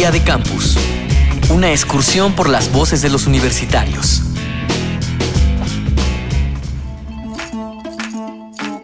Día 0.00 0.10
de 0.10 0.22
Campus. 0.22 0.78
Una 1.50 1.72
excursión 1.72 2.32
por 2.32 2.48
las 2.48 2.72
voces 2.72 3.02
de 3.02 3.10
los 3.10 3.26
universitarios. 3.26 4.22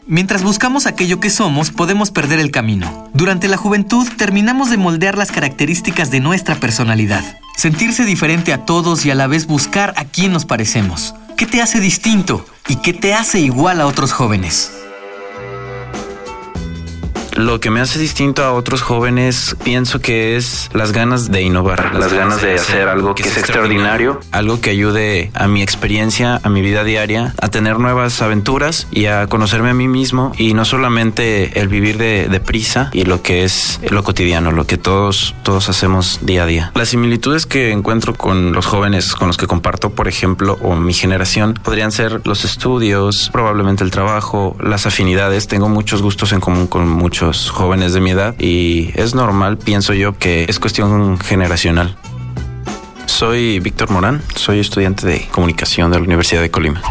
Mientras 0.07 0.43
buscamos 0.43 0.85
aquello 0.85 1.19
que 1.19 1.31
somos, 1.31 1.71
podemos 1.71 2.11
perder 2.11 2.39
el 2.39 2.51
camino. 2.51 3.09
Durante 3.15 3.49
la 3.49 3.57
juventud 3.57 4.07
terminamos 4.19 4.69
de 4.69 4.77
moldear 4.77 5.17
las 5.17 5.33
características 5.33 6.11
de 6.11 6.21
nuestra 6.21 6.57
personalidad. 6.57 7.25
Sentirse 7.57 8.05
diferente 8.05 8.53
a 8.53 8.67
todos 8.67 9.07
y 9.07 9.11
a 9.11 9.15
la 9.15 9.27
vez 9.27 9.47
buscar 9.47 9.95
a 9.97 10.05
quién 10.05 10.33
nos 10.33 10.45
parecemos. 10.45 11.15
¿Qué 11.39 11.47
te 11.47 11.63
hace 11.63 11.81
distinto 11.81 12.45
y 12.69 12.77
qué 12.77 12.93
te 12.93 13.15
hace 13.15 13.41
igual 13.41 13.81
a 13.81 13.87
otros 13.87 14.13
jóvenes? 14.13 14.71
Lo 17.37 17.61
que 17.61 17.71
me 17.71 17.81
hace 17.81 17.99
distinto 17.99 18.43
a 18.45 18.53
otros 18.53 18.81
jóvenes 18.81 19.57
pienso 19.63 20.01
que 20.01 20.37
es 20.37 20.71
las 20.73 20.93
ganas 20.93 21.31
de 21.31 21.43
innovar, 21.43 21.95
las 21.95 22.11
ganas 22.11 22.41
de 22.41 22.55
hacer 22.55 22.89
algo 22.89 23.15
que 23.15 23.25
es 23.25 23.37
extraordinario, 23.37 24.21
algo 24.33 24.59
que 24.63 24.71
ayude 24.71 25.31
a 25.35 25.47
mi 25.47 25.61
experiencia, 25.61 26.41
a 26.43 26.49
mi 26.49 26.63
vida 26.63 26.83
diaria, 26.83 27.35
a 27.41 27.49
tener 27.49 27.79
nuevas 27.79 28.23
aventuras 28.23 28.89
y 28.91 29.05
a 29.07 29.27
conocerme 29.27 29.71
a 29.71 29.75
mí 29.75 29.87
mismo 29.87 30.33
y 30.39 30.55
no 30.55 30.65
solamente 30.65 31.61
el 31.61 31.69
vivir 31.69 31.99
de, 31.99 32.41
prisa 32.47 32.91
y 32.93 33.05
lo 33.05 33.23
que 33.23 33.45
es 33.45 33.81
lo 33.91 34.05
cotidiano, 34.05 34.53
lo 34.53 34.67
que 34.67 34.77
todos, 34.79 35.35
todos 35.43 35.69
hacemos 35.69 36.21
día 36.23 36.45
a 36.45 36.47
día. 36.47 36.71
Las 36.75 36.91
similitudes 36.91 37.45
que 37.45 37.73
encuentro 37.73 38.15
con 38.15 38.53
los 38.53 38.67
jóvenes 38.67 39.15
con 39.15 39.27
los 39.27 39.37
que 39.37 39.47
comparto, 39.47 39.91
por 39.91 40.07
ejemplo, 40.07 40.59
o 40.63 40.77
mi 40.77 40.95
generación, 40.95 41.55
podrían 41.63 41.93
ser 41.93 42.23
los 42.25 42.45
estudios, 42.45 43.31
probablemente 43.33 43.85
el 43.85 43.91
trabajo, 43.91 44.57
las 44.61 44.87
afinidades. 44.87 45.49
Tengo 45.49 45.69
muchos 45.69 46.03
gustos 46.03 46.33
en 46.33 46.41
común 46.41 46.67
con 46.67 46.89
muchos 46.89 47.26
jóvenes 47.33 47.93
de 47.93 48.01
mi 48.01 48.11
edad 48.11 48.35
y 48.39 48.91
es 48.95 49.15
normal, 49.15 49.59
pienso 49.59 49.95
yo, 49.95 50.17
que 50.17 50.47
es 50.49 50.59
cuestión 50.59 51.19
generacional. 51.19 51.97
Soy 53.07 53.61
Víctor 53.61 53.91
Morán, 53.91 54.23
soy 54.35 54.61
estudiante 54.61 55.07
de 55.07 55.27
comunicación 55.31 55.91
de 55.91 55.99
la 55.99 56.05
Universidad 56.05 56.43
de 56.43 56.51
Colima. 56.51 56.83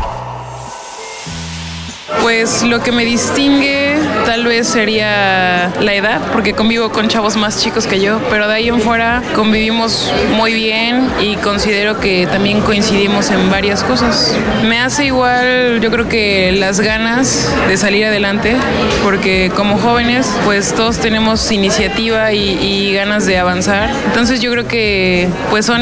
Pues 2.22 2.64
lo 2.64 2.82
que 2.82 2.92
me 2.92 3.06
distingue 3.06 3.85
tal 4.26 4.46
vez 4.46 4.68
sería 4.68 5.72
la 5.80 5.94
edad, 5.94 6.20
porque 6.34 6.54
convivo 6.54 6.90
con 6.92 7.08
chavos 7.08 7.38
más 7.38 7.62
chicos 7.62 7.86
que 7.88 8.02
yo, 8.02 8.20
pero 8.30 8.48
de 8.48 8.56
ahí 8.56 8.68
en 8.70 8.82
fuera 8.82 9.22
convivimos 9.36 10.12
muy 10.36 10.54
bien 10.54 11.10
y 11.22 11.36
considero 11.38 12.00
que 12.00 12.28
también 12.28 12.62
coincidimos 12.62 13.30
en 13.30 13.50
varias 13.52 13.84
cosas. 13.84 14.36
Me 14.68 14.80
hace 14.80 15.06
igual, 15.06 15.80
yo 15.82 15.92
creo 15.92 16.10
que 16.10 16.52
las 16.54 16.80
ganas 16.80 17.54
de 17.68 17.78
salir 17.78 18.06
adelante, 18.06 18.56
porque 19.04 19.52
como 19.56 19.78
jóvenes, 19.78 20.30
pues 20.44 20.74
todos 20.74 20.98
tenemos 20.98 21.52
iniciativa 21.52 22.34
y, 22.34 22.94
ganas 22.96 23.26
de 23.26 23.38
avanzar. 23.38 23.90
Entonces 24.06 24.40
yo 24.40 24.52
creo 24.52 24.68
que 24.68 25.28
pues 25.50 25.66
son 25.66 25.82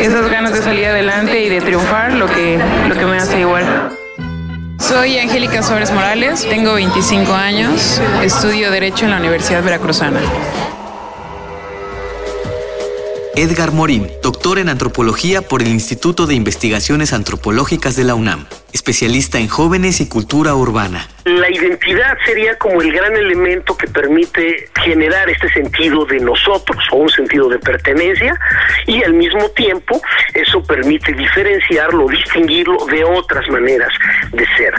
esas 0.00 0.30
ganas 0.30 0.52
de 0.52 0.62
salir 0.62 0.86
adelante 0.86 1.44
y 1.44 1.48
de 1.48 1.60
triunfar 1.60 2.12
lo 2.14 2.26
que, 2.26 2.58
lo 2.88 2.94
que 2.94 3.04
me 3.04 3.18
hace 3.18 3.40
igual. 3.40 3.97
Soy 4.78 5.18
Angélica 5.18 5.62
Suárez 5.62 5.92
Morales, 5.92 6.46
tengo 6.48 6.74
25 6.74 7.32
años, 7.32 8.00
estudio 8.22 8.70
Derecho 8.70 9.04
en 9.04 9.10
la 9.10 9.18
Universidad 9.18 9.62
Veracruzana. 9.62 10.20
Edgar 13.34 13.72
Morín, 13.72 14.08
doctor 14.22 14.58
en 14.58 14.68
antropología 14.68 15.42
por 15.42 15.62
el 15.62 15.68
Instituto 15.68 16.26
de 16.26 16.34
Investigaciones 16.34 17.12
Antropológicas 17.12 17.96
de 17.96 18.04
la 18.04 18.14
UNAM, 18.14 18.46
especialista 18.72 19.38
en 19.38 19.48
jóvenes 19.48 20.00
y 20.00 20.06
cultura 20.06 20.54
urbana. 20.54 21.08
La 21.28 21.50
identidad 21.50 22.16
sería 22.24 22.56
como 22.56 22.80
el 22.80 22.90
gran 22.90 23.14
elemento 23.14 23.76
que 23.76 23.86
permite 23.86 24.66
generar 24.82 25.28
este 25.28 25.50
sentido 25.50 26.06
de 26.06 26.20
nosotros 26.20 26.82
o 26.90 26.96
un 26.96 27.10
sentido 27.10 27.50
de 27.50 27.58
pertenencia 27.58 28.34
y 28.86 29.02
al 29.04 29.12
mismo 29.12 29.46
tiempo 29.50 30.00
eso 30.32 30.62
permite 30.62 31.12
diferenciarlo, 31.12 32.08
distinguirlo 32.08 32.78
de 32.86 33.04
otras 33.04 33.46
maneras 33.50 33.92
de 34.32 34.46
ser. 34.56 34.72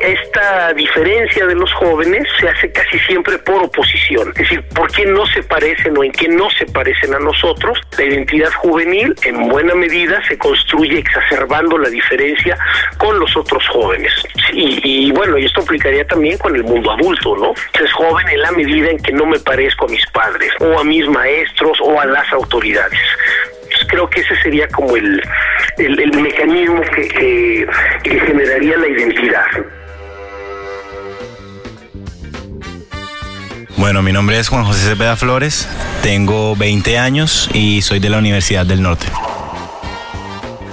Esta 0.00 0.72
diferencia 0.74 1.44
de 1.44 1.56
los 1.56 1.72
jóvenes 1.72 2.22
se 2.38 2.48
hace 2.48 2.70
casi 2.70 3.00
siempre 3.00 3.38
por 3.38 3.64
oposición, 3.64 4.28
es 4.28 4.34
decir, 4.36 4.62
¿por 4.76 4.88
qué 4.92 5.06
no 5.06 5.26
se 5.26 5.42
parecen 5.42 5.98
o 5.98 6.04
en 6.04 6.12
qué 6.12 6.28
no 6.28 6.48
se 6.50 6.66
parecen 6.66 7.14
a 7.14 7.18
nosotros? 7.18 7.80
La 7.98 8.04
identidad 8.04 8.52
juvenil 8.52 9.12
en 9.24 9.48
buena 9.48 9.74
medida 9.74 10.22
se 10.28 10.38
construye 10.38 10.98
exacerbando 10.98 11.78
la 11.78 11.88
diferencia 11.88 12.56
con 12.96 13.18
los 13.18 13.36
otros 13.36 13.66
jóvenes. 13.68 14.12
Y, 14.52 15.10
bueno, 15.12 15.36
y 15.38 15.44
esto 15.44 15.60
aplicaría 15.62 15.95
también 16.04 16.38
con 16.38 16.54
el 16.54 16.64
mundo 16.64 16.90
adulto, 16.90 17.36
¿no? 17.36 17.52
Es 17.82 17.92
joven 17.92 18.28
en 18.28 18.40
la 18.40 18.52
medida 18.52 18.90
en 18.90 18.98
que 18.98 19.12
no 19.12 19.26
me 19.26 19.38
parezco 19.38 19.86
a 19.86 19.88
mis 19.88 20.04
padres 20.06 20.52
o 20.60 20.78
a 20.78 20.84
mis 20.84 21.08
maestros 21.08 21.78
o 21.82 22.00
a 22.00 22.06
las 22.06 22.32
autoridades 22.32 22.98
creo 23.88 24.08
que 24.08 24.20
ese 24.20 24.34
sería 24.42 24.66
como 24.68 24.96
el, 24.96 25.22
el, 25.78 26.22
mecanismo 26.22 26.80
que, 26.94 27.08
que, 27.08 27.66
que 28.02 28.20
generaría 28.20 28.76
la 28.78 28.88
identidad. 28.88 29.44
Bueno, 33.76 34.02
mi 34.02 34.12
nombre 34.12 34.38
es 34.38 34.48
Juan 34.48 34.64
José 34.64 34.88
Cepeda 34.88 35.16
Flores, 35.16 35.68
tengo 36.02 36.56
20 36.56 36.98
años 36.98 37.50
y 37.52 37.82
soy 37.82 38.00
de 38.00 38.08
la 38.08 38.18
Universidad 38.18 38.64
del 38.64 38.82
Norte. 38.82 39.06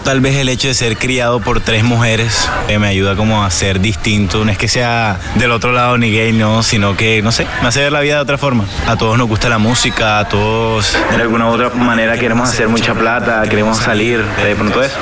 Tal 0.03 0.19
vez 0.19 0.35
el 0.35 0.49
hecho 0.49 0.67
de 0.67 0.73
ser 0.73 0.97
criado 0.97 1.39
por 1.39 1.61
tres 1.61 1.83
mujeres 1.83 2.49
eh, 2.67 2.77
me 2.77 2.87
ayuda 2.87 3.15
como 3.15 3.43
a 3.43 3.49
ser 3.51 3.79
distinto. 3.79 4.43
No 4.43 4.51
es 4.51 4.57
que 4.57 4.67
sea 4.67 5.19
del 5.35 5.51
otro 5.51 5.71
lado 5.71 5.97
ni 5.97 6.11
gay, 6.11 6.33
no, 6.33 6.61
sino 6.61 6.97
que, 6.97 7.21
no 7.21 7.31
sé, 7.31 7.47
me 7.61 7.69
hace 7.69 7.79
ver 7.81 7.91
la 7.91 8.01
vida 8.01 8.15
de 8.15 8.21
otra 8.21 8.37
forma. 8.37 8.65
A 8.85 8.97
todos 8.97 9.17
nos 9.17 9.27
gusta 9.27 9.47
la 9.47 9.59
música, 9.59 10.19
a 10.19 10.27
todos 10.27 10.97
de 11.15 11.21
alguna 11.21 11.47
u 11.47 11.53
otra 11.53 11.69
manera 11.69 12.17
queremos 12.17 12.49
hacer 12.49 12.67
mucha 12.67 12.93
plata, 12.93 13.41
queremos 13.49 13.77
salir, 13.77 14.23
de 14.43 14.55
pronto 14.55 14.83
eso 14.83 14.97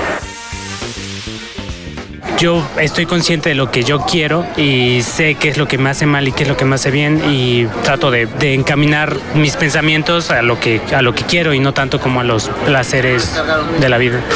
yo 2.41 2.67
estoy 2.79 3.05
consciente 3.05 3.49
de 3.49 3.55
lo 3.55 3.69
que 3.69 3.83
yo 3.83 3.99
quiero 3.99 4.47
y 4.57 5.03
sé 5.03 5.35
qué 5.35 5.49
es 5.49 5.57
lo 5.57 5.67
que 5.67 5.77
me 5.77 5.91
hace 5.91 6.07
mal 6.07 6.27
y 6.27 6.31
qué 6.31 6.41
es 6.41 6.49
lo 6.49 6.57
que 6.57 6.65
me 6.65 6.73
hace 6.73 6.89
bien 6.89 7.21
y 7.29 7.67
trato 7.83 8.09
de, 8.09 8.27
encaminar 8.41 9.15
mis 9.35 9.55
pensamientos 9.55 10.31
a 10.31 10.41
lo, 10.41 10.59
que, 10.59 10.81
a 10.95 11.03
lo 11.03 11.13
que 11.13 11.23
quiero 11.23 11.53
y 11.53 11.59
no 11.59 11.75
tanto 11.75 11.99
como 11.99 12.19
a 12.19 12.23
los 12.23 12.49
placeres 12.65 13.39
de 13.79 13.89
la 13.89 13.97
vida. 13.99 14.19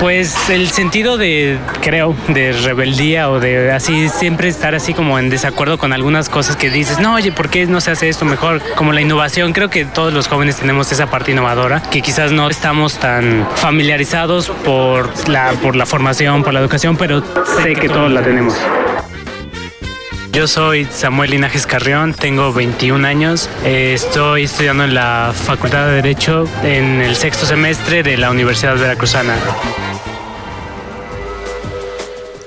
Pues 0.00 0.48
el 0.48 0.68
sentido 0.68 1.16
de, 1.16 1.58
creo, 1.82 2.14
de 2.28 2.52
rebeldía 2.52 3.30
o 3.30 3.40
de 3.40 3.72
así 3.72 4.08
siempre 4.08 4.48
estar 4.48 4.76
así 4.76 4.94
como 4.94 5.18
en 5.18 5.28
desacuerdo 5.28 5.76
con 5.76 5.92
algunas 5.92 6.28
cosas 6.28 6.54
que 6.54 6.70
dices, 6.70 7.00
no, 7.00 7.14
oye, 7.14 7.32
¿por 7.32 7.48
qué 7.50 7.66
no 7.66 7.80
se 7.80 7.90
hace 7.90 8.08
esto 8.08 8.24
mejor? 8.24 8.62
Como 8.76 8.92
la 8.92 9.00
innovación, 9.00 9.52
creo 9.52 9.70
que 9.70 9.84
todos 9.84 10.12
los 10.12 10.28
jóvenes 10.28 10.54
tenemos 10.54 10.92
esa 10.92 11.10
parte 11.10 11.32
innovadora, 11.32 11.82
que 11.82 12.00
quizás 12.00 12.30
no 12.30 12.48
estamos 12.48 12.94
tan 13.00 13.44
familiarizados 13.56 14.50
por 14.64 15.28
la, 15.28 15.50
por 15.60 15.74
la 15.74 15.84
formación, 15.84 16.44
por 16.44 16.54
la 16.54 16.60
educación, 16.60 16.96
pero 16.96 17.24
sé 17.62 17.74
que 17.74 17.88
todos 17.88 18.10
la 18.10 18.22
tenemos. 18.22 18.54
Yo 20.32 20.46
soy 20.46 20.84
Samuel 20.84 21.30
Linajes 21.32 21.66
Carrión, 21.66 22.14
tengo 22.14 22.52
21 22.52 23.06
años, 23.06 23.50
eh, 23.64 23.92
estoy 23.94 24.44
estudiando 24.44 24.84
en 24.84 24.94
la 24.94 25.32
Facultad 25.34 25.86
de 25.86 25.94
Derecho 25.94 26.46
en 26.62 27.00
el 27.00 27.16
sexto 27.16 27.46
semestre 27.46 28.02
de 28.02 28.16
la 28.16 28.30
Universidad 28.30 28.76
Veracruzana. 28.76 29.36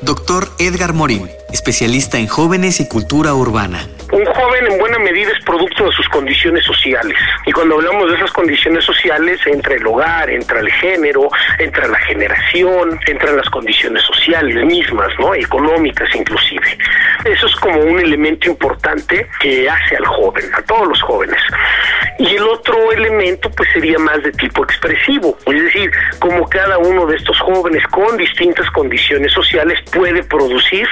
Doctor 0.02 0.50
Edgar 0.58 0.94
Morín, 0.94 1.30
especialista 1.52 2.18
en 2.18 2.28
jóvenes 2.28 2.80
y 2.80 2.88
cultura 2.88 3.34
urbana. 3.34 3.88
Joven 4.42 4.72
en 4.72 4.80
buena 4.80 4.98
medida 4.98 5.32
es 5.38 5.46
producto 5.46 5.86
de 5.86 5.92
sus 5.92 6.10
condiciones 6.10 6.66
sociales. 6.66 7.16
Y 7.46 7.52
cuando 7.52 7.76
hablamos 7.76 8.10
de 8.10 8.16
esas 8.18 8.32
condiciones 8.32 8.84
sociales, 8.84 9.40
entra 9.46 9.76
el 9.76 9.86
hogar, 9.86 10.32
entra 10.32 10.62
el 10.62 10.72
género, 10.72 11.30
entra 11.60 11.88
la 11.88 12.00
generación, 12.00 13.00
entran 13.06 13.38
las 13.38 13.48
condiciones 13.52 14.02
sociales 14.02 14.66
mismas, 14.66 15.10
¿no? 15.20 15.36
Económicas 15.36 16.10
inclusive. 16.16 16.76
Eso 17.24 17.46
es 17.46 17.56
como 17.58 17.82
un 17.82 18.00
elemento 18.00 18.50
importante 18.50 19.28
que 19.40 19.70
hace 19.70 19.98
al 19.98 20.08
joven, 20.08 20.46
a 20.56 20.62
todos 20.64 20.88
los 20.88 21.02
jóvenes. 21.04 21.38
Y 22.18 22.36
el 22.36 22.44
otro 22.44 22.92
elemento 22.92 23.48
pues 23.52 23.70
sería 23.74 24.00
más 24.00 24.24
de 24.24 24.32
tipo 24.32 24.64
expresivo, 24.64 25.38
es 25.46 25.64
decir, 25.64 25.92
como 26.18 26.50
cada 26.50 26.80
uno 26.80 27.06
de 27.06 27.16
estos 27.16 27.40
jóvenes 27.42 27.84
con 27.88 28.18
distintas 28.18 28.70
condiciones 28.72 29.32
sociales 29.34 29.80
puede 29.92 30.24
producir 30.24 30.88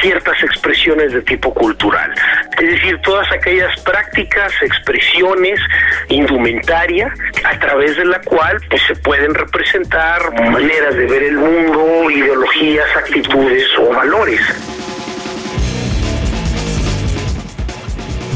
ciertas 0.00 0.42
expresiones 0.42 1.12
de 1.12 1.22
tipo 1.22 1.52
cultural. 1.54 2.12
Es 2.58 2.68
decir, 2.68 3.00
todas 3.02 3.30
aquellas 3.32 3.78
prácticas, 3.80 4.52
expresiones, 4.62 5.60
indumentaria, 6.08 7.12
a 7.44 7.58
través 7.58 7.96
de 7.96 8.04
la 8.04 8.20
cual 8.20 8.58
pues, 8.68 8.82
se 8.86 8.96
pueden 8.96 9.34
representar 9.34 10.32
maneras 10.50 10.94
de 10.94 11.06
ver 11.06 11.22
el 11.22 11.36
mundo, 11.36 12.10
ideologías, 12.10 12.86
actitudes 12.96 13.66
o 13.78 13.94
valores. 13.94 14.77